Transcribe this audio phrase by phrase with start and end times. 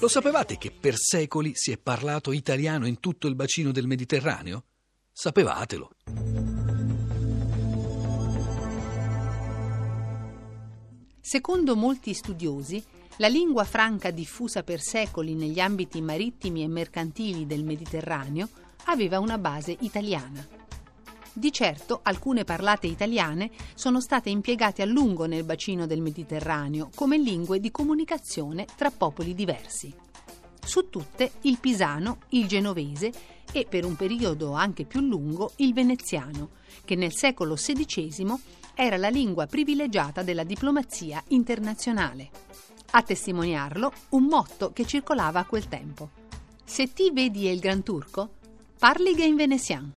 [0.00, 4.64] Lo sapevate che per secoli si è parlato italiano in tutto il bacino del Mediterraneo?
[5.12, 5.90] Sapevatelo.
[11.20, 12.82] Secondo molti studiosi,
[13.18, 18.48] la lingua franca diffusa per secoli negli ambiti marittimi e mercantili del Mediterraneo
[18.86, 20.59] aveva una base italiana.
[21.32, 27.18] Di certo alcune parlate italiane sono state impiegate a lungo nel bacino del Mediterraneo come
[27.18, 29.94] lingue di comunicazione tra popoli diversi.
[30.60, 33.12] Su tutte il pisano, il genovese
[33.52, 36.50] e per un periodo anche più lungo il veneziano,
[36.84, 38.34] che nel secolo XVI
[38.74, 42.30] era la lingua privilegiata della diplomazia internazionale.
[42.90, 46.10] A testimoniarlo un motto che circolava a quel tempo.
[46.64, 48.30] Se ti vedi il Gran Turco,
[48.78, 49.88] parli in veneziano.